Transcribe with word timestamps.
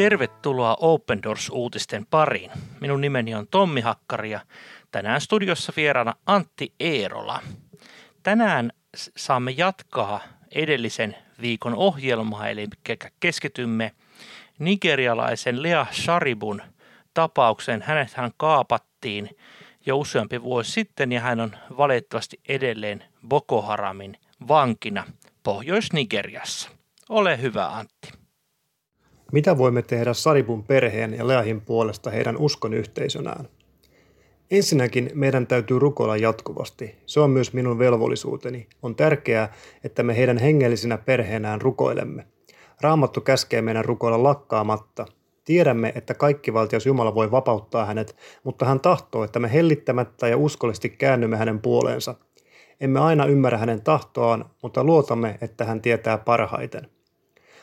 Tervetuloa 0.00 0.76
Open 0.80 1.22
Doors-uutisten 1.22 2.06
pariin. 2.10 2.50
Minun 2.80 3.00
nimeni 3.00 3.34
on 3.34 3.46
Tommi 3.50 3.80
Hakkari 3.80 4.30
ja 4.30 4.40
tänään 4.90 5.20
studiossa 5.20 5.72
vieraana 5.76 6.14
Antti 6.26 6.72
Eerola. 6.80 7.42
Tänään 8.22 8.72
saamme 9.16 9.50
jatkaa 9.50 10.20
edellisen 10.54 11.16
viikon 11.40 11.74
ohjelmaa, 11.74 12.48
eli 12.48 12.66
keskitymme 13.20 13.92
nigerialaisen 14.58 15.62
Lea 15.62 15.86
Sharibun 15.92 16.62
tapaukseen. 17.14 17.82
Hänet 17.82 18.14
hän 18.14 18.30
kaapattiin 18.36 19.30
jo 19.86 19.98
useampi 19.98 20.42
vuosi 20.42 20.70
sitten 20.70 21.12
ja 21.12 21.20
hän 21.20 21.40
on 21.40 21.56
valitettavasti 21.76 22.40
edelleen 22.48 23.04
Boko 23.28 23.62
Haramin 23.62 24.16
vankina 24.48 25.04
Pohjois-Nigeriassa. 25.42 26.70
Ole 27.08 27.42
hyvä 27.42 27.68
Antti. 27.68 28.19
Mitä 29.32 29.58
voimme 29.58 29.82
tehdä 29.82 30.14
Saribun 30.14 30.64
perheen 30.64 31.14
ja 31.14 31.28
Leahin 31.28 31.60
puolesta 31.60 32.10
heidän 32.10 32.36
uskon 32.36 32.74
yhteisönään? 32.74 33.48
Ensinnäkin 34.50 35.10
meidän 35.14 35.46
täytyy 35.46 35.78
rukoilla 35.78 36.16
jatkuvasti. 36.16 36.94
Se 37.06 37.20
on 37.20 37.30
myös 37.30 37.52
minun 37.52 37.78
velvollisuuteni. 37.78 38.66
On 38.82 38.96
tärkeää, 38.96 39.52
että 39.84 40.02
me 40.02 40.16
heidän 40.16 40.38
hengellisinä 40.38 40.98
perheenään 40.98 41.60
rukoilemme. 41.60 42.26
Raamattu 42.80 43.20
käskee 43.20 43.62
meidän 43.62 43.84
rukoilla 43.84 44.22
lakkaamatta. 44.22 45.06
Tiedämme, 45.44 45.92
että 45.94 46.14
kaikki 46.14 46.54
valtias 46.54 46.86
Jumala 46.86 47.14
voi 47.14 47.30
vapauttaa 47.30 47.84
hänet, 47.84 48.16
mutta 48.44 48.64
hän 48.64 48.80
tahtoo, 48.80 49.24
että 49.24 49.38
me 49.38 49.52
hellittämättä 49.52 50.28
ja 50.28 50.36
uskollisesti 50.36 50.88
käännymme 50.88 51.36
hänen 51.36 51.60
puoleensa. 51.60 52.14
Emme 52.80 53.00
aina 53.00 53.26
ymmärrä 53.26 53.58
hänen 53.58 53.82
tahtoaan, 53.82 54.44
mutta 54.62 54.84
luotamme, 54.84 55.38
että 55.40 55.64
hän 55.64 55.80
tietää 55.80 56.18
parhaiten. 56.18 56.99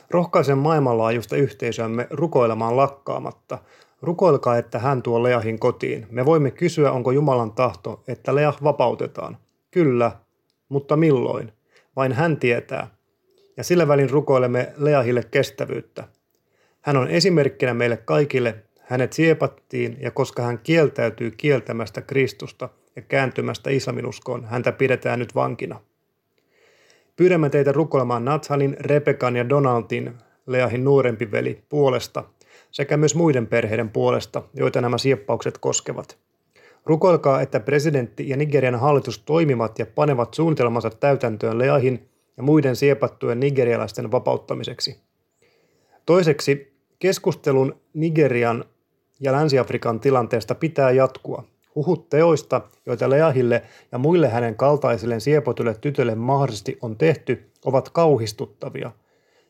Rohkaisen 0.09 0.57
maailmanlaajuista 0.57 1.35
yhteisöämme 1.35 2.07
rukoilemaan 2.09 2.77
lakkaamatta. 2.77 3.57
Rukoilkaa, 4.01 4.57
että 4.57 4.79
hän 4.79 5.01
tuo 5.01 5.23
Leahin 5.23 5.59
kotiin. 5.59 6.07
Me 6.11 6.25
voimme 6.25 6.51
kysyä, 6.51 6.91
onko 6.91 7.11
Jumalan 7.11 7.51
tahto, 7.51 8.03
että 8.07 8.35
Leah 8.35 8.57
vapautetaan. 8.63 9.37
Kyllä, 9.71 10.11
mutta 10.69 10.97
milloin? 10.97 11.51
Vain 11.95 12.13
hän 12.13 12.37
tietää. 12.37 12.87
Ja 13.57 13.63
sillä 13.63 13.87
välin 13.87 14.09
rukoilemme 14.09 14.73
Leahille 14.77 15.23
kestävyyttä. 15.31 16.07
Hän 16.81 16.97
on 16.97 17.07
esimerkkinä 17.07 17.73
meille 17.73 17.97
kaikille. 17.97 18.55
Hänet 18.79 19.13
siepattiin 19.13 19.97
ja 19.99 20.11
koska 20.11 20.41
hän 20.43 20.59
kieltäytyy 20.59 21.31
kieltämästä 21.31 22.01
Kristusta 22.01 22.69
ja 22.95 23.01
kääntymästä 23.01 23.69
islaminuskoon, 23.69 24.45
häntä 24.45 24.71
pidetään 24.71 25.19
nyt 25.19 25.35
vankina. 25.35 25.79
Pyydämme 27.17 27.49
teitä 27.49 27.71
rukoilemaan 27.71 28.25
Nathanin, 28.25 28.77
Rebekan 28.79 29.35
ja 29.35 29.49
Donaldin, 29.49 30.13
Leahin 30.47 30.83
nuorempi 30.83 31.31
veli, 31.31 31.63
puolesta 31.69 32.23
sekä 32.71 32.97
myös 32.97 33.15
muiden 33.15 33.47
perheiden 33.47 33.89
puolesta, 33.89 34.43
joita 34.53 34.81
nämä 34.81 34.97
sieppaukset 34.97 35.57
koskevat. 35.57 36.17
Rukoilkaa, 36.85 37.41
että 37.41 37.59
presidentti 37.59 38.29
ja 38.29 38.37
Nigerian 38.37 38.79
hallitus 38.79 39.19
toimivat 39.19 39.79
ja 39.79 39.85
panevat 39.85 40.33
suunnitelmansa 40.33 40.89
täytäntöön 40.89 41.57
Leahin 41.57 42.09
ja 42.37 42.43
muiden 42.43 42.75
siepattujen 42.75 43.39
nigerialaisten 43.39 44.11
vapauttamiseksi. 44.11 45.01
Toiseksi, 46.05 46.77
keskustelun 46.99 47.75
Nigerian 47.93 48.65
ja 49.19 49.31
Länsi-Afrikan 49.31 49.99
tilanteesta 49.99 50.55
pitää 50.55 50.91
jatkua– 50.91 51.43
Huhut 51.77 52.09
teoista, 52.09 52.61
joita 52.85 53.09
Leahille 53.09 53.63
ja 53.91 53.97
muille 53.97 54.29
hänen 54.29 54.55
kaltaisilleen 54.55 55.21
siepotulle 55.21 55.75
tytölle 55.81 56.15
mahdollisesti 56.15 56.77
on 56.81 56.97
tehty, 56.97 57.51
ovat 57.65 57.89
kauhistuttavia. 57.89 58.91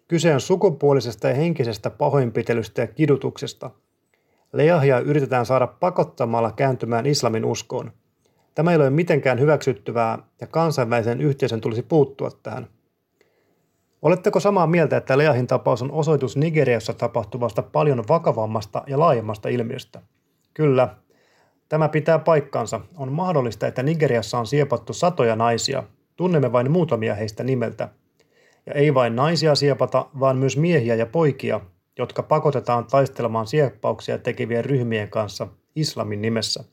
Kyse 0.08 0.34
on 0.34 0.42
sukupuolisesta 0.42 1.28
ja 1.28 1.34
henkisestä 1.34 1.90
pahoinpitelystä 1.90 2.82
ja 2.82 2.88
kidutuksesta. 2.88 3.72
Leahia 4.54 5.00
yritetään 5.00 5.46
saada 5.46 5.68
pakottamalla 5.68 6.52
kääntymään 6.52 7.06
islamin 7.06 7.46
uskoon. 7.46 7.92
Tämä 8.56 8.72
ei 8.72 8.78
ole 8.78 8.90
mitenkään 8.90 9.40
hyväksyttyvää 9.40 10.20
ja 10.42 10.48
kansainvälisen 10.48 11.22
yhteisön 11.22 11.62
tulisi 11.62 11.84
puuttua 11.84 12.30
tähän. 12.44 12.68
Oletteko 14.02 14.40
samaa 14.40 14.68
mieltä, 14.68 14.98
että 14.98 15.18
Leahin 15.18 15.48
tapaus 15.48 15.82
on 15.82 15.92
osoitus 15.92 16.38
Nigeriassa 16.38 16.94
tapahtuvasta 16.94 17.64
paljon 17.64 18.04
vakavammasta 18.10 18.84
ja 18.88 19.00
laajemmasta 19.00 19.50
ilmiöstä? 19.50 20.02
Kyllä, 20.54 20.96
Tämä 21.70 21.90
pitää 21.90 22.20
paikkansa. 22.20 22.82
On 22.98 23.12
mahdollista, 23.12 23.68
että 23.68 23.84
Nigeriassa 23.84 24.40
on 24.40 24.48
siepattu 24.48 24.94
satoja 24.94 25.36
naisia. 25.36 25.84
Tunnemme 26.16 26.52
vain 26.52 26.72
muutamia 26.72 27.16
heistä 27.16 27.44
nimeltä. 27.44 27.90
Ja 28.66 28.74
ei 28.74 28.94
vain 28.94 29.16
naisia 29.16 29.56
siepata, 29.56 30.06
vaan 30.20 30.38
myös 30.38 30.58
miehiä 30.58 30.96
ja 30.96 31.06
poikia, 31.06 31.62
jotka 31.98 32.24
pakotetaan 32.24 32.86
taistelemaan 32.86 33.48
sieppauksia 33.48 34.18
tekevien 34.18 34.66
ryhmien 34.66 35.10
kanssa 35.10 35.48
islamin 35.76 36.22
nimessä. 36.22 36.64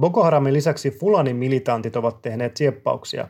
Boko 0.00 0.22
Haramin 0.22 0.52
lisäksi 0.52 0.90
Fulanin 0.90 1.36
militantit 1.36 1.96
ovat 1.96 2.22
tehneet 2.22 2.56
sieppauksia. 2.56 3.28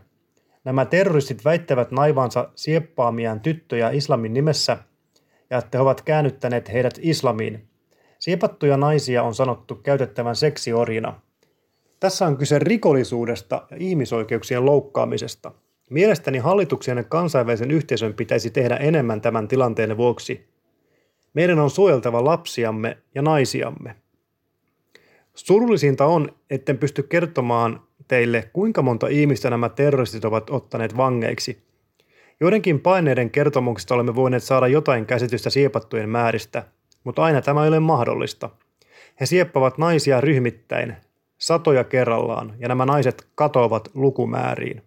Nämä 0.64 0.84
terroristit 0.84 1.44
väittävät 1.44 1.90
naivansa 1.90 2.48
sieppaamiaan 2.54 3.40
tyttöjä 3.40 3.90
islamin 3.90 4.34
nimessä 4.34 4.78
ja 5.50 5.58
että 5.58 5.78
he 5.78 5.82
ovat 5.82 6.02
käännyttäneet 6.02 6.72
heidät 6.72 6.98
islamiin, 7.00 7.68
Siepattuja 8.18 8.76
naisia 8.76 9.22
on 9.22 9.34
sanottu 9.34 9.74
käytettävän 9.74 10.36
seksiorina. 10.36 11.20
Tässä 12.00 12.26
on 12.26 12.36
kyse 12.36 12.58
rikollisuudesta 12.58 13.66
ja 13.70 13.76
ihmisoikeuksien 13.80 14.66
loukkaamisesta. 14.66 15.52
Mielestäni 15.90 16.38
hallituksen 16.38 16.96
ja 16.96 17.04
kansainvälisen 17.04 17.70
yhteisön 17.70 18.14
pitäisi 18.14 18.50
tehdä 18.50 18.76
enemmän 18.76 19.20
tämän 19.20 19.48
tilanteen 19.48 19.96
vuoksi. 19.96 20.48
Meidän 21.34 21.58
on 21.58 21.70
suojeltava 21.70 22.24
lapsiamme 22.24 22.98
ja 23.14 23.22
naisiamme. 23.22 23.96
Surullisinta 25.34 26.06
on, 26.06 26.28
etten 26.50 26.78
pysty 26.78 27.02
kertomaan 27.02 27.80
teille, 28.08 28.50
kuinka 28.52 28.82
monta 28.82 29.08
ihmistä 29.08 29.50
nämä 29.50 29.68
terroristit 29.68 30.24
ovat 30.24 30.50
ottaneet 30.50 30.96
vangeiksi. 30.96 31.62
Joidenkin 32.40 32.80
paineiden 32.80 33.30
kertomuksista 33.30 33.94
olemme 33.94 34.14
voineet 34.14 34.42
saada 34.42 34.66
jotain 34.68 35.06
käsitystä 35.06 35.50
siepattujen 35.50 36.08
määristä– 36.08 36.64
mutta 37.04 37.22
aina 37.22 37.42
tämä 37.42 37.62
ei 37.62 37.68
ole 37.68 37.80
mahdollista. 37.80 38.50
He 39.20 39.26
sieppavat 39.26 39.78
naisia 39.78 40.20
ryhmittäin, 40.20 40.96
satoja 41.38 41.84
kerrallaan, 41.84 42.54
ja 42.58 42.68
nämä 42.68 42.86
naiset 42.86 43.26
katoavat 43.34 43.90
lukumääriin. 43.94 44.82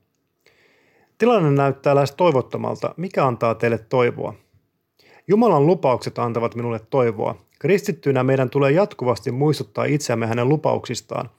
Tilanne 1.18 1.52
näyttää 1.52 1.96
lähes 1.96 2.12
toivottomalta. 2.12 2.94
Mikä 2.98 3.26
antaa 3.26 3.56
teille 3.56 3.78
toivoa? 3.78 4.34
Jumalan 5.28 5.68
lupaukset 5.68 6.20
antavat 6.20 6.56
minulle 6.56 6.80
toivoa. 6.90 7.36
Kristittyinä 7.60 8.24
meidän 8.24 8.50
tulee 8.50 8.72
jatkuvasti 8.72 9.32
muistuttaa 9.32 9.86
itseämme 9.86 10.28
hänen 10.28 10.50
lupauksistaan, 10.50 11.30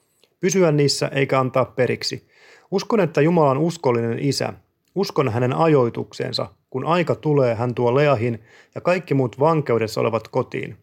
pysyä 0.40 0.72
niissä 0.72 1.08
eikä 1.08 1.40
antaa 1.40 1.64
periksi. 1.64 2.28
Uskon, 2.70 3.00
että 3.00 3.20
Jumala 3.20 3.50
on 3.50 3.58
uskollinen 3.58 4.18
isä. 4.18 4.52
Uskon 4.94 5.28
hänen 5.28 5.52
ajoitukseensa, 5.52 6.46
kun 6.72 6.86
aika 6.86 7.14
tulee, 7.14 7.54
hän 7.54 7.74
tuo 7.74 7.94
Leahin 7.94 8.42
ja 8.74 8.80
kaikki 8.80 9.14
muut 9.14 9.40
vankeudessa 9.40 10.00
olevat 10.00 10.28
kotiin. 10.28 10.76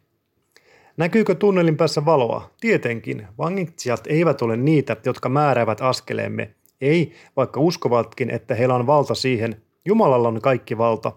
Näkyykö 0.97 1.35
tunnelin 1.35 1.77
päässä 1.77 2.05
valoa? 2.05 2.49
Tietenkin. 2.61 3.27
Vangitsijat 3.37 4.07
eivät 4.07 4.41
ole 4.41 4.57
niitä, 4.57 4.95
jotka 5.05 5.29
määräävät 5.29 5.81
askeleemme. 5.81 6.53
Ei, 6.81 7.13
vaikka 7.37 7.59
uskovatkin, 7.59 8.29
että 8.29 8.55
heillä 8.55 8.75
on 8.75 8.87
valta 8.87 9.15
siihen. 9.15 9.61
Jumalalla 9.85 10.27
on 10.27 10.41
kaikki 10.41 10.77
valta. 10.77 11.11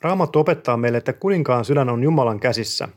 Raamattu 0.00 0.38
opettaa 0.38 0.76
meille, 0.76 0.98
että 0.98 1.12
kuninkaan 1.12 1.64
sydän 1.64 1.88
on 1.88 2.02
Jumalan 2.02 2.40
käsissä. 2.40 2.88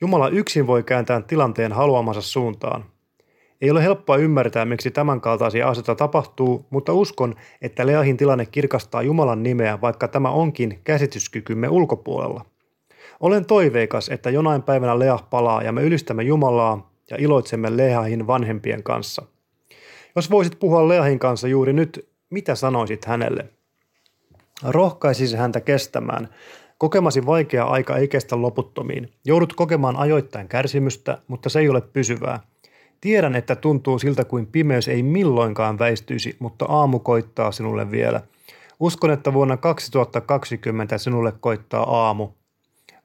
Jumala 0.00 0.28
yksin 0.28 0.66
voi 0.66 0.82
kääntää 0.82 1.20
tilanteen 1.20 1.72
haluamansa 1.72 2.22
suuntaan. 2.22 2.84
Ei 3.60 3.70
ole 3.70 3.82
helppoa 3.82 4.16
ymmärtää, 4.16 4.64
miksi 4.64 4.90
tämänkaltaisia 4.90 5.68
asioita 5.68 5.94
tapahtuu, 5.94 6.66
mutta 6.70 6.92
uskon, 6.92 7.34
että 7.62 7.86
Leahin 7.86 8.16
tilanne 8.16 8.46
kirkastaa 8.46 9.02
Jumalan 9.02 9.42
nimeä, 9.42 9.80
vaikka 9.80 10.08
tämä 10.08 10.30
onkin 10.30 10.80
käsityskykymme 10.84 11.68
ulkopuolella. 11.68 12.44
Olen 13.20 13.44
toiveikas, 13.44 14.08
että 14.08 14.30
jonain 14.30 14.62
päivänä 14.62 14.98
Leah 14.98 15.30
palaa 15.30 15.62
ja 15.62 15.72
me 15.72 15.82
ylistämme 15.82 16.22
Jumalaa 16.22 16.90
ja 17.10 17.16
iloitsemme 17.20 17.76
Leahin 17.76 18.26
vanhempien 18.26 18.82
kanssa. 18.82 19.22
Jos 20.16 20.30
voisit 20.30 20.58
puhua 20.58 20.88
Leahin 20.88 21.18
kanssa 21.18 21.48
juuri 21.48 21.72
nyt, 21.72 22.08
mitä 22.30 22.54
sanoisit 22.54 23.04
hänelle? 23.04 23.48
Rohkaisisi 24.62 25.36
häntä 25.36 25.60
kestämään. 25.60 26.28
Kokemasi 26.78 27.26
vaikea 27.26 27.64
aika 27.64 27.96
ei 27.96 28.08
kestä 28.08 28.42
loputtomiin. 28.42 29.12
Joudut 29.24 29.52
kokemaan 29.52 29.96
ajoittain 29.96 30.48
kärsimystä, 30.48 31.18
mutta 31.28 31.48
se 31.48 31.58
ei 31.58 31.68
ole 31.68 31.80
pysyvää– 31.80 32.40
Tiedän, 33.00 33.34
että 33.34 33.56
tuntuu 33.56 33.98
siltä 33.98 34.24
kuin 34.24 34.46
pimeys 34.46 34.88
ei 34.88 35.02
milloinkaan 35.02 35.78
väistyisi, 35.78 36.36
mutta 36.38 36.64
aamu 36.68 36.98
koittaa 36.98 37.52
sinulle 37.52 37.90
vielä. 37.90 38.20
Uskon, 38.80 39.10
että 39.10 39.32
vuonna 39.32 39.56
2020 39.56 40.98
sinulle 40.98 41.32
koittaa 41.40 42.06
aamu. 42.06 42.28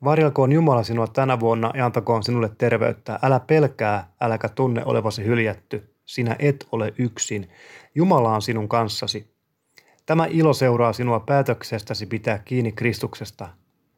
Varjelkoon 0.03 0.51
Jumala 0.51 0.83
sinua 0.83 1.07
tänä 1.07 1.39
vuonna 1.39 1.71
ja 1.73 1.85
antakoon 1.85 2.23
sinulle 2.23 2.51
terveyttä. 2.57 3.19
Älä 3.23 3.39
pelkää, 3.39 4.11
äläkä 4.21 4.49
tunne 4.49 4.81
olevasi 4.85 5.25
hyljätty. 5.25 5.93
Sinä 6.05 6.35
et 6.39 6.67
ole 6.71 6.93
yksin. 6.97 7.49
Jumala 7.95 8.35
on 8.35 8.41
sinun 8.41 8.69
kanssasi. 8.69 9.33
Tämä 10.05 10.25
ilo 10.25 10.53
seuraa 10.53 10.93
sinua 10.93 11.19
päätöksestäsi 11.19 12.05
pitää 12.05 12.39
kiinni 12.39 12.71
Kristuksesta. 12.71 13.49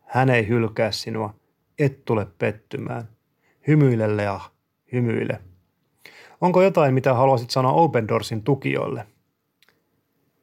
Hän 0.02 0.30
ei 0.30 0.48
hylkää 0.48 0.92
sinua. 0.92 1.34
et 1.80 2.06
tule 2.06 2.28
pettymään. 2.38 3.10
Hymyile 3.68 4.18
Lea, 4.18 4.40
hymyile. 4.94 5.40
Onko 6.42 6.62
jotain, 6.62 6.94
mitä 6.94 7.14
haluaisit 7.14 7.50
sanoa 7.50 7.72
Open 7.72 8.08
Doorsin 8.08 8.44
tukijoille? 8.44 9.06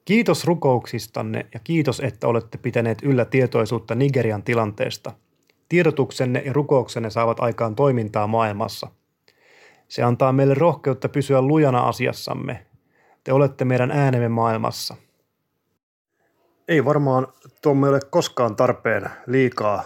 Kiitos 0.05 0.45
rukouksistanne 0.45 1.47
ja 1.55 1.61
kiitos, 1.65 2.01
että 2.01 2.29
olette 2.29 2.59
pitäneet 2.59 2.99
yllä 3.03 3.25
tietoisuutta 3.25 3.95
Nigerian 3.95 4.43
tilanteesta. 4.43 5.13
Tiedotuksenne 5.69 6.43
ja 6.47 6.53
rukouksenne 6.53 7.11
saavat 7.11 7.41
aikaan 7.41 7.75
toimintaa 7.75 8.27
maailmassa. 8.27 8.89
Se 9.89 10.03
antaa 10.03 10.33
meille 10.33 10.55
rohkeutta 10.55 11.09
pysyä 11.09 11.43
lujana 11.43 11.81
asiassamme. 11.81 12.67
Te 13.25 13.33
olette 13.33 13.65
meidän 13.65 13.91
äänemme 13.91 14.29
maailmassa. 14.29 14.97
Ei 16.69 16.85
varmaan 16.85 17.27
tuo 17.63 17.73
ole 17.73 18.01
koskaan 18.11 18.57
tarpeen 18.57 19.11
liikaa 19.27 19.85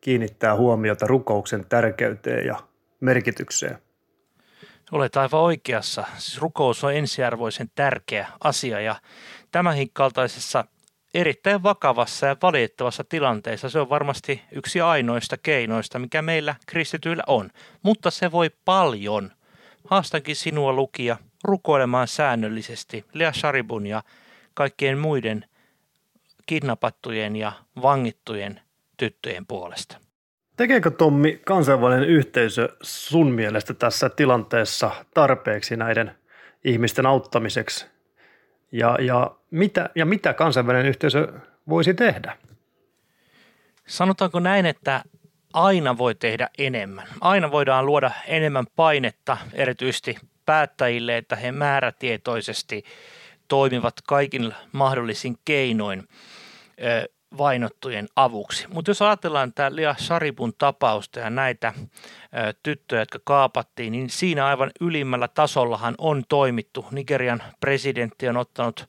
kiinnittää 0.00 0.56
huomiota 0.56 1.06
rukouksen 1.06 1.66
tärkeyteen 1.68 2.46
ja 2.46 2.56
merkitykseen. 3.00 3.78
Olet 4.92 5.16
aivan 5.16 5.40
oikeassa. 5.40 6.04
Siis 6.18 6.40
rukous 6.40 6.84
on 6.84 6.94
ensiarvoisen 6.94 7.70
tärkeä 7.74 8.28
asia 8.44 8.80
ja 8.80 8.96
tämänkin 9.52 9.90
kaltaisessa 9.92 10.64
erittäin 11.14 11.62
vakavassa 11.62 12.26
ja 12.26 12.36
valitettavassa 12.42 13.04
tilanteessa 13.04 13.68
se 13.70 13.80
on 13.80 13.88
varmasti 13.88 14.42
yksi 14.52 14.80
ainoista 14.80 15.36
keinoista, 15.36 15.98
mikä 15.98 16.22
meillä 16.22 16.54
kristityillä 16.66 17.22
on. 17.26 17.50
Mutta 17.82 18.10
se 18.10 18.32
voi 18.32 18.50
paljon. 18.64 19.32
Haastankin 19.84 20.36
sinua 20.36 20.72
lukia 20.72 21.16
rukoilemaan 21.44 22.08
säännöllisesti 22.08 23.04
Lea 23.12 23.32
Sharibun 23.32 23.86
ja 23.86 24.02
kaikkien 24.54 24.98
muiden 24.98 25.44
kidnappattujen 26.46 27.36
ja 27.36 27.52
vangittujen 27.82 28.60
tyttöjen 28.96 29.46
puolesta. 29.46 30.07
Tekeekö 30.58 30.90
Tommi 30.90 31.40
kansainvälinen 31.44 32.08
yhteisö 32.08 32.68
sun 32.82 33.32
mielestä 33.32 33.74
tässä 33.74 34.08
tilanteessa 34.08 34.90
tarpeeksi 35.14 35.76
näiden 35.76 36.10
ihmisten 36.64 37.06
auttamiseksi? 37.06 37.86
Ja, 38.72 38.98
ja, 39.00 39.30
mitä, 39.50 39.90
ja 39.94 40.06
mitä 40.06 40.34
kansainvälinen 40.34 40.86
yhteisö 40.86 41.32
voisi 41.68 41.94
tehdä? 41.94 42.36
Sanotaanko 43.86 44.40
näin, 44.40 44.66
että 44.66 45.02
aina 45.52 45.98
voi 45.98 46.14
tehdä 46.14 46.48
enemmän. 46.58 47.08
Aina 47.20 47.50
voidaan 47.50 47.86
luoda 47.86 48.10
enemmän 48.26 48.66
painetta 48.76 49.36
erityisesti 49.52 50.18
päättäjille, 50.46 51.16
että 51.16 51.36
he 51.36 51.52
määrätietoisesti 51.52 52.84
toimivat 53.48 53.94
kaikin 54.06 54.54
mahdollisin 54.72 55.36
keinoin 55.44 56.08
vainottujen 57.38 58.08
avuksi. 58.16 58.66
Mutta 58.72 58.90
jos 58.90 59.02
ajatellaan 59.02 59.52
tämä 59.52 59.74
Lia 59.74 59.94
Saripun 59.98 60.52
tapausta 60.58 61.20
ja 61.20 61.30
näitä 61.30 61.72
ö, 61.76 62.54
tyttöjä, 62.62 63.02
jotka 63.02 63.18
kaapattiin, 63.24 63.92
niin 63.92 64.10
siinä 64.10 64.46
aivan 64.46 64.70
ylimmällä 64.80 65.28
tasollahan 65.28 65.94
on 65.98 66.22
toimittu. 66.28 66.86
Nigerian 66.90 67.42
presidentti 67.60 68.28
on 68.28 68.36
ottanut 68.36 68.88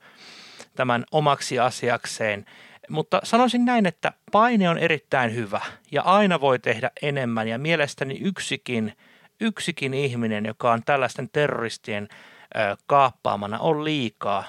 tämän 0.75 1.05
omaksi 1.11 1.59
asiakseen. 1.59 2.45
Mutta 2.89 3.21
sanoisin 3.23 3.65
näin, 3.65 3.85
että 3.85 4.11
paine 4.31 4.69
on 4.69 4.77
erittäin 4.77 5.35
hyvä 5.35 5.61
ja 5.91 6.01
aina 6.01 6.41
voi 6.41 6.59
tehdä 6.59 6.91
enemmän 7.01 7.47
ja 7.47 7.57
mielestäni 7.57 8.17
yksikin, 8.21 8.97
yksikin 9.41 9.93
ihminen, 9.93 10.45
joka 10.45 10.71
on 10.71 10.83
tällaisten 10.83 11.29
terroristien 11.29 12.07
ö, 12.11 12.77
kaappaamana, 12.85 13.59
on 13.59 13.83
liikaa. 13.83 14.43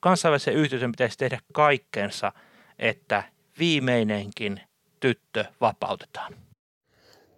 Kansainvälisen 0.00 0.54
yhteisön 0.54 0.92
pitäisi 0.92 1.18
tehdä 1.18 1.38
kaikkensa, 1.52 2.32
että 2.78 3.22
viimeinenkin 3.58 4.60
tyttö 5.00 5.44
vapautetaan. 5.60 6.34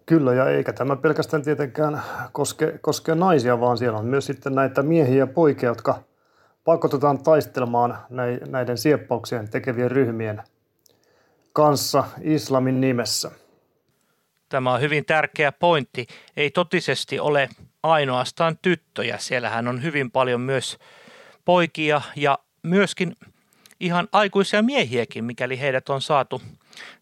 Kyllä, 0.05 0.33
ja 0.33 0.49
eikä 0.49 0.73
tämä 0.73 0.95
pelkästään 0.95 1.43
tietenkään 1.43 2.01
koske, 2.31 2.79
koske 2.81 3.15
naisia, 3.15 3.59
vaan 3.59 3.77
siellä 3.77 3.97
on 3.97 4.05
myös 4.05 4.25
sitten 4.25 4.55
näitä 4.55 4.83
miehiä 4.83 5.17
ja 5.17 5.27
poikia, 5.27 5.69
jotka 5.69 6.03
pakotetaan 6.63 7.23
taistelemaan 7.23 7.97
näiden 8.49 8.77
sieppauksien 8.77 9.49
tekevien 9.49 9.91
ryhmien 9.91 10.43
kanssa 11.53 12.03
islamin 12.21 12.81
nimessä. 12.81 13.31
Tämä 14.49 14.73
on 14.73 14.81
hyvin 14.81 15.05
tärkeä 15.05 15.51
pointti. 15.51 16.07
Ei 16.37 16.51
totisesti 16.51 17.19
ole 17.19 17.49
ainoastaan 17.83 18.57
tyttöjä. 18.61 19.17
Siellähän 19.17 19.67
on 19.67 19.83
hyvin 19.83 20.11
paljon 20.11 20.41
myös 20.41 20.77
poikia 21.45 22.01
ja 22.15 22.39
myöskin– 22.63 23.15
ihan 23.79 24.07
aikuisia 24.11 24.61
miehiäkin, 24.61 25.23
mikäli 25.23 25.59
heidät 25.59 25.89
on 25.89 26.01
saatu, 26.01 26.41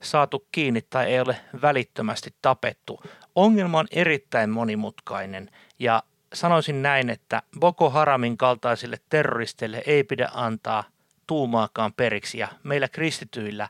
saatu 0.02 0.48
kiinni 0.52 0.82
tai 0.90 1.06
ei 1.06 1.20
ole 1.20 1.38
välittömästi 1.62 2.34
tapettu. 2.42 3.04
Ongelma 3.36 3.80
on 3.80 3.88
erittäin 3.92 4.50
monimutkainen 4.50 5.50
ja 5.80 6.04
sanoisin 6.34 6.82
näin, 6.82 7.10
että 7.10 7.42
Boko 7.60 7.90
Haramin 7.90 8.38
kaltaisille 8.38 8.98
terroristeille 9.10 9.84
ei 9.86 10.04
pidä 10.04 10.30
antaa 10.34 10.84
tuumaakaan 11.28 11.94
periksi 11.94 12.38
ja 12.38 12.48
meillä 12.64 12.88
kristityillä 12.88 13.70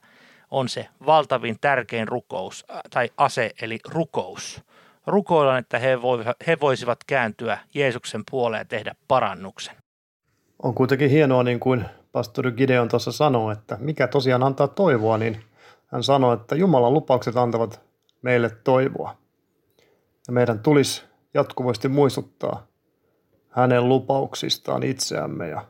on 0.51 0.69
se 0.69 0.87
valtavin 1.05 1.57
tärkein 1.61 2.07
rukous 2.07 2.65
äh, 2.71 2.81
tai 2.89 3.09
ase 3.17 3.51
eli 3.61 3.79
rukous. 3.87 4.61
Rukoillaan, 5.07 5.59
että 5.59 5.79
he, 5.79 5.97
he 6.47 6.57
voisivat 6.61 6.99
kääntyä 7.07 7.57
Jeesuksen 7.73 8.23
puoleen 8.31 8.61
ja 8.61 8.65
tehdä 8.65 8.95
parannuksen. 9.07 9.75
On 10.63 10.73
kuitenkin 10.73 11.09
hienoa, 11.09 11.43
niin 11.43 11.59
kuin 11.59 11.85
pastori 12.15 12.51
Gideon 12.51 12.87
tuossa 12.87 13.11
sanoi, 13.11 13.53
että 13.53 13.77
mikä 13.79 14.07
tosiaan 14.07 14.43
antaa 14.43 14.67
toivoa, 14.67 15.17
niin 15.17 15.43
hän 15.87 16.03
sanoi, 16.03 16.33
että 16.33 16.55
Jumalan 16.55 16.93
lupaukset 16.93 17.37
antavat 17.37 17.81
meille 18.21 18.49
toivoa. 18.63 19.15
Ja 20.27 20.33
meidän 20.33 20.59
tulisi 20.59 21.03
jatkuvasti 21.33 21.87
muistuttaa 21.87 22.65
hänen 23.49 23.89
lupauksistaan 23.89 24.83
itseämme 24.83 25.49
ja, 25.49 25.65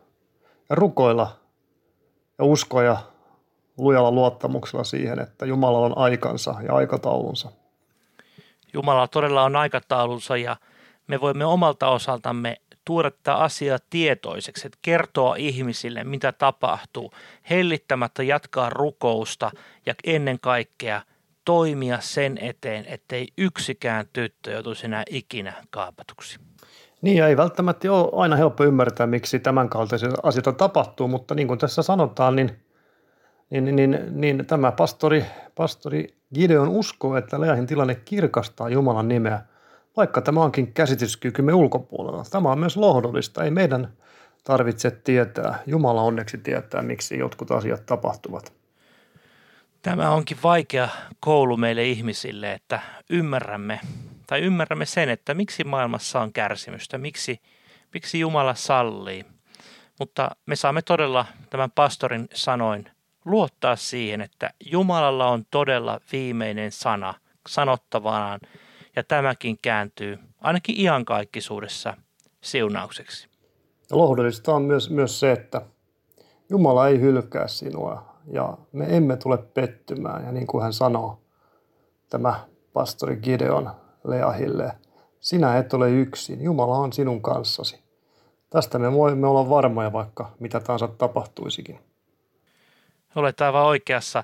ja 0.69 0.75
rukoilla 0.75 1.35
ja 2.37 2.45
uskoa 2.45 2.83
ja 2.83 2.97
lujalla 3.77 4.11
luottamuksella 4.11 4.83
siihen, 4.83 5.19
että 5.19 5.45
Jumala 5.45 5.79
on 5.79 5.97
aikansa 5.97 6.55
ja 6.67 6.73
aikataulunsa. 6.73 7.51
Jumala 8.73 9.07
todella 9.07 9.43
on 9.43 9.55
aikataulunsa 9.55 10.37
ja 10.37 10.57
me 11.07 11.21
voimme 11.21 11.45
omalta 11.45 11.87
osaltamme 11.87 12.57
tuoda 12.85 13.11
tätä 13.11 13.35
asiaa 13.35 13.77
tietoiseksi, 13.89 14.67
että 14.67 14.79
kertoa 14.81 15.35
ihmisille, 15.35 16.03
mitä 16.03 16.31
tapahtuu, 16.31 17.11
hellittämättä 17.49 18.23
jatkaa 18.23 18.69
rukousta 18.69 19.51
ja 19.85 19.93
ennen 20.03 20.39
kaikkea 20.39 21.01
toimia 21.45 21.97
sen 22.01 22.37
eteen, 22.41 22.85
ettei 22.87 23.27
yksikään 23.37 24.05
tyttö 24.13 24.51
joutuisi 24.51 24.85
enää 24.85 25.03
ikinä 25.09 25.53
kaapatuksi. 25.69 26.39
Niin 27.01 27.23
ei 27.23 27.37
välttämättä 27.37 27.93
ole 27.93 28.09
aina 28.21 28.35
helppo 28.35 28.63
ymmärtää, 28.63 29.07
miksi 29.07 29.39
tämänkaltaisia 29.39 30.09
asioita 30.23 30.51
tapahtuu, 30.51 31.07
mutta 31.07 31.35
niin 31.35 31.47
kuin 31.47 31.59
tässä 31.59 31.81
sanotaan, 31.81 32.35
niin, 32.35 32.59
niin, 33.49 33.75
niin, 33.75 33.99
niin 34.09 34.45
tämä 34.45 34.71
pastori, 34.71 35.25
pastori 35.55 36.07
Gideon 36.33 36.69
uskoo, 36.69 37.17
että 37.17 37.41
Leahin 37.41 37.67
tilanne 37.67 37.95
kirkastaa 37.95 38.69
Jumalan 38.69 39.07
nimeä– 39.07 39.41
vaikka 39.97 40.21
tämä 40.21 40.43
onkin 40.43 40.73
käsityskykymme 40.73 41.53
ulkopuolella. 41.53 42.23
Tämä 42.31 42.51
on 42.51 42.59
myös 42.59 42.77
lohdullista. 42.77 43.43
Ei 43.43 43.51
meidän 43.51 43.93
tarvitse 44.43 44.91
tietää, 44.91 45.59
Jumala 45.67 46.01
onneksi 46.01 46.37
tietää, 46.37 46.81
miksi 46.81 47.17
jotkut 47.17 47.51
asiat 47.51 47.85
tapahtuvat. 47.85 48.53
Tämä 49.81 50.09
onkin 50.09 50.37
vaikea 50.43 50.89
koulu 51.19 51.57
meille 51.57 51.83
ihmisille, 51.83 52.53
että 52.53 52.79
ymmärrämme 53.09 53.79
tai 54.27 54.39
ymmärrämme 54.41 54.85
sen, 54.85 55.09
että 55.09 55.33
miksi 55.33 55.63
maailmassa 55.63 56.21
on 56.21 56.33
kärsimystä, 56.33 56.97
miksi, 56.97 57.41
miksi 57.93 58.19
Jumala 58.19 58.53
sallii. 58.53 59.25
Mutta 59.99 60.31
me 60.45 60.55
saamme 60.55 60.81
todella 60.81 61.25
tämän 61.49 61.71
pastorin 61.71 62.27
sanoin 62.33 62.89
luottaa 63.25 63.75
siihen, 63.75 64.21
että 64.21 64.49
Jumalalla 64.65 65.27
on 65.27 65.45
todella 65.51 65.99
viimeinen 66.11 66.71
sana 66.71 67.13
sanottavanaan 67.47 68.39
ja 68.95 69.03
tämäkin 69.03 69.57
kääntyy 69.61 70.19
ainakin 70.41 70.79
iankaikkisuudessa 70.79 71.97
siunaukseksi. 72.41 73.27
Lohdullista 73.91 74.55
on 74.55 74.61
myös, 74.61 74.89
myös 74.89 75.19
se, 75.19 75.31
että 75.31 75.61
Jumala 76.49 76.87
ei 76.87 76.99
hylkää 76.99 77.47
sinua 77.47 78.15
ja 78.31 78.57
me 78.71 78.97
emme 78.97 79.17
tule 79.17 79.37
pettymään. 79.37 80.25
Ja 80.25 80.31
niin 80.31 80.47
kuin 80.47 80.63
hän 80.63 80.73
sanoo, 80.73 81.21
tämä 82.09 82.39
pastori 82.73 83.17
Gideon 83.17 83.71
Leahille, 84.03 84.71
sinä 85.19 85.57
et 85.57 85.73
ole 85.73 85.91
yksin, 85.91 86.43
Jumala 86.43 86.77
on 86.77 86.93
sinun 86.93 87.21
kanssasi. 87.21 87.83
Tästä 88.49 88.79
me 88.79 88.93
voimme 88.93 89.27
olla 89.27 89.49
varmoja, 89.49 89.93
vaikka 89.93 90.31
mitä 90.39 90.59
tahansa 90.59 90.87
tapahtuisikin. 90.87 91.79
Olet 93.15 93.41
aivan 93.41 93.65
oikeassa 93.65 94.23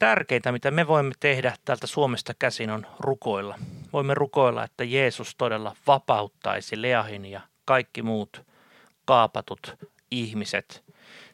tärkeintä, 0.00 0.52
mitä 0.52 0.70
me 0.70 0.86
voimme 0.86 1.14
tehdä 1.20 1.54
täältä 1.64 1.86
Suomesta 1.86 2.34
käsin, 2.38 2.70
on 2.70 2.86
rukoilla. 3.00 3.58
Voimme 3.92 4.14
rukoilla, 4.14 4.64
että 4.64 4.84
Jeesus 4.84 5.34
todella 5.34 5.76
vapauttaisi 5.86 6.82
Leahin 6.82 7.26
ja 7.26 7.40
kaikki 7.64 8.02
muut 8.02 8.42
kaapatut 9.04 9.76
ihmiset. 10.10 10.84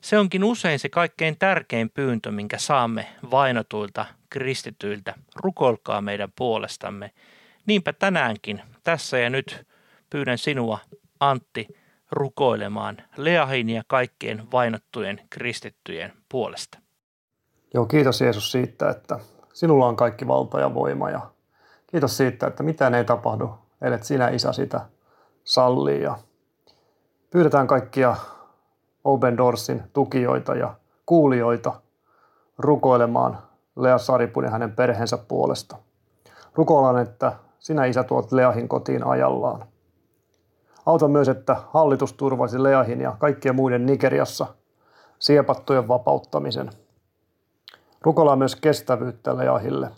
Se 0.01 0.19
onkin 0.19 0.45
usein 0.45 0.79
se 0.79 0.89
kaikkein 0.89 1.39
tärkein 1.39 1.91
pyyntö, 1.91 2.31
minkä 2.31 2.59
saamme 2.59 3.07
vainotuilta 3.31 4.07
kristityiltä, 4.31 5.15
rukoilkaa 5.35 6.01
meidän 6.01 6.33
puolestamme. 6.37 7.11
Niinpä 7.67 7.93
tänäänkin, 7.93 8.63
tässä 8.85 9.19
ja 9.19 9.31
nyt, 9.31 9.67
pyydän 10.11 10.39
sinua, 10.39 10.79
Antti, 11.21 11.67
rukoilemaan 12.11 12.97
Leahin 13.17 13.71
ja 13.71 13.83
kaikkien 13.87 14.53
vainottujen 14.53 15.21
kristittyjen 15.31 16.13
puolesta. 16.29 16.86
Joo, 17.77 17.87
kiitos 17.87 18.21
Jeesus 18.21 18.53
siitä, 18.53 18.91
että 18.91 19.19
sinulla 19.53 19.87
on 19.87 19.97
kaikki 19.97 20.29
valta 20.29 20.61
ja 20.61 20.75
voima 20.75 21.11
ja 21.11 21.21
kiitos 21.87 22.17
siitä, 22.17 22.47
että 22.47 22.63
mitään 22.63 22.95
ei 22.95 23.05
tapahdu, 23.05 23.51
ellei 23.83 24.05
sinä 24.05 24.29
Isä 24.29 24.53
sitä 24.53 24.81
sallii. 25.45 26.03
Ja 26.03 26.19
pyydetään 27.31 27.67
kaikkia 27.67 28.17
Open 29.05 29.37
Doorsin 29.37 29.83
tukijoita 29.93 30.55
ja 30.55 30.75
kuulijoita 31.07 31.73
rukoilemaan 32.59 33.39
Lea 33.77 33.99
Saripun 33.99 34.45
ja 34.45 34.51
hänen 34.51 34.73
perheensä 34.73 35.19
puolesta. 35.19 35.77
Rukoilan, 36.55 36.99
että 36.99 37.33
sinä 37.59 37.85
Isä 37.85 38.05
tuot 38.05 38.33
Leahin 38.33 38.69
kotiin 38.69 39.07
ajallaan. 39.07 39.65
Auta 40.87 41.09
myös, 41.09 41.29
että 41.29 41.57
hallitus 41.73 42.13
turvaisi 42.13 42.63
Leahin 42.63 43.01
ja 43.01 43.17
kaikkien 43.19 43.55
muiden 43.55 43.87
Nigeriassa 43.87 44.47
siepattujen 45.19 45.89
vapauttamisen. 45.89 46.71
Rukoillaan 48.07 48.39
myös 48.39 48.57
kestävyyttä 48.57 49.37
Leahille. 49.37 49.91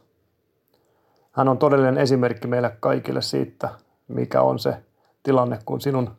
Hän 1.32 1.48
on 1.48 1.58
todellinen 1.58 1.98
esimerkki 1.98 2.48
meille 2.48 2.76
kaikille 2.80 3.22
siitä, 3.22 3.68
mikä 4.08 4.42
on 4.42 4.58
se 4.58 4.76
tilanne, 5.22 5.58
kun 5.64 5.80
sinun 5.80 6.10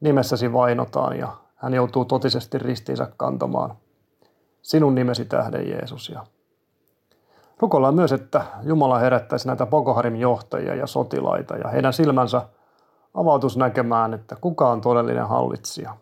nimessäsi 0.00 0.52
vainotaan 0.52 1.18
ja 1.18 1.28
hän 1.56 1.74
joutuu 1.74 2.04
totisesti 2.04 2.58
ristiinsä 2.58 3.08
kantamaan 3.16 3.76
sinun 4.62 4.94
nimesi 4.94 5.24
tähden 5.24 5.70
Jeesus. 5.70 6.08
Ja 6.08 6.26
rukoillaan 7.58 7.94
myös, 7.94 8.12
että 8.12 8.44
Jumala 8.62 8.98
herättäisi 8.98 9.46
näitä 9.46 9.66
Boko 9.66 9.94
Harim 9.94 10.16
johtajia 10.16 10.74
ja 10.74 10.86
sotilaita 10.86 11.56
ja 11.56 11.68
heidän 11.68 11.92
silmänsä 11.92 12.42
avautus 13.14 13.56
näkemään, 13.56 14.14
että 14.14 14.36
kuka 14.40 14.70
on 14.70 14.80
todellinen 14.80 15.28
hallitsija. 15.28 15.96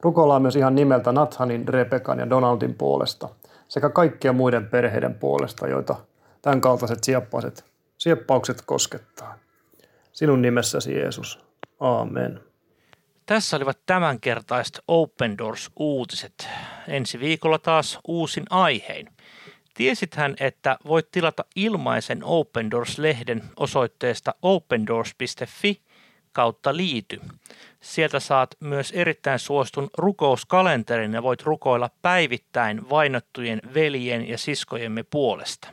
Rukoillaan 0.00 0.42
myös 0.42 0.56
ihan 0.56 0.74
nimeltä 0.74 1.12
Nathanin, 1.12 1.68
Rebekan 1.68 2.18
ja 2.18 2.30
Donaldin 2.30 2.74
puolesta 2.74 3.28
sekä 3.70 3.90
kaikkien 3.90 4.36
muiden 4.36 4.68
perheiden 4.68 5.14
puolesta, 5.14 5.68
joita 5.68 5.96
tämän 6.42 6.60
kaltaiset 6.60 7.04
sieppaukset, 7.04 7.64
sieppaukset 7.98 8.62
koskettaa. 8.66 9.38
Sinun 10.12 10.42
nimessäsi 10.42 10.94
Jeesus. 10.94 11.44
Aamen. 11.80 12.40
Tässä 13.26 13.56
olivat 13.56 13.78
tämänkertaiset 13.86 14.80
Open 14.88 15.38
Doors-uutiset. 15.38 16.48
Ensi 16.88 17.20
viikolla 17.20 17.58
taas 17.58 17.98
uusin 18.08 18.44
aihein. 18.50 19.08
Tiesithän, 19.74 20.34
että 20.40 20.78
voit 20.86 21.10
tilata 21.10 21.44
ilmaisen 21.56 22.24
Open 22.24 22.70
Doors-lehden 22.70 23.42
osoitteesta 23.56 24.34
opendoors.fi 24.42 25.80
kautta 26.32 26.76
liity. 26.76 27.20
Sieltä 27.80 28.20
saat 28.20 28.56
myös 28.60 28.92
erittäin 28.92 29.38
suostun 29.38 29.90
rukouskalenterin 29.98 31.14
ja 31.14 31.22
voit 31.22 31.42
rukoilla 31.42 31.90
päivittäin 32.02 32.90
vainottujen 32.90 33.62
veljen 33.74 34.28
ja 34.28 34.38
siskojemme 34.38 35.02
puolesta. 35.02 35.68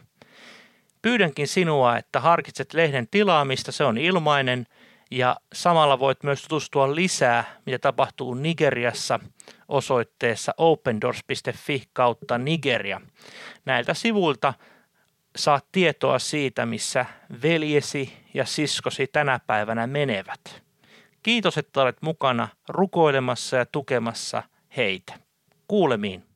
Pyydänkin 1.02 1.48
sinua, 1.48 1.98
että 1.98 2.20
harkitset 2.20 2.74
lehden 2.74 3.08
tilaamista, 3.08 3.72
se 3.72 3.84
on 3.84 3.98
ilmainen 3.98 4.68
ja 5.12 5.38
samalla 5.54 6.00
voit 6.00 6.24
myös 6.24 6.42
tutustua 6.42 6.96
lisää, 6.96 7.44
mitä 7.66 7.78
tapahtuu 7.80 8.34
Nigeriassa 8.34 9.20
osoitteessa 9.68 10.54
opendoors.fi 10.58 11.84
kautta 11.94 12.38
Nigeria. 12.38 13.02
Näiltä 13.66 13.94
sivuilta 13.94 14.54
saat 15.38 15.66
tietoa 15.72 16.20
siitä, 16.20 16.66
missä 16.66 17.06
veljesi 17.44 18.14
ja 18.34 18.46
siskosi 18.46 19.08
tänä 19.08 19.40
päivänä 19.48 19.88
menevät. 19.88 20.64
Kiitos, 21.24 21.58
että 21.58 21.82
olet 21.82 22.02
mukana 22.02 22.48
rukoilemassa 22.70 23.58
ja 23.58 23.66
tukemassa 23.66 24.44
heitä. 24.78 25.14
Kuulemiin. 25.68 26.27